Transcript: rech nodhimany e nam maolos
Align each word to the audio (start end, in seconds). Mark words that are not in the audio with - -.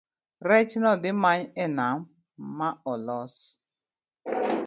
rech 0.49 0.71
nodhimany 0.83 1.43
e 1.63 1.65
nam 1.77 1.97
maolos 2.57 3.33